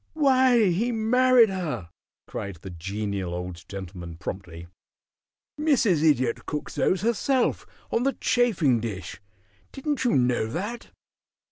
[0.15, 1.91] "Why, he married her!"
[2.25, 4.65] cried the Genial Old Gentleman, promptly.
[5.59, 6.01] "Mrs.
[6.03, 9.21] Idiot cooks those herself, on the chafing dish.
[9.71, 10.89] Didn't you know that?"